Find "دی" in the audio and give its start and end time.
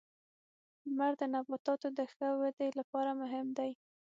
3.57-3.71